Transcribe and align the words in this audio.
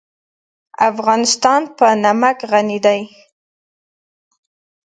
افغانستان 0.89 1.61
په 1.77 1.87
نمک 2.03 2.37
غني 2.51 2.79
دی. 2.85 3.01